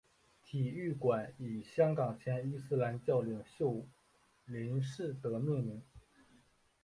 [0.43, 3.85] 体育馆以香港前伊斯兰教领袖
[4.45, 5.79] 林士德命名。